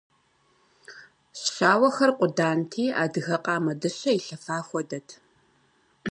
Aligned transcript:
Щауэхэр 1.41 2.11
къуданти, 2.17 2.85
адыгэ 3.03 3.37
къамэ 3.43 3.73
дыщэ 3.81 4.11
илъэфа 4.17 4.57
хуэдэт. 4.67 5.07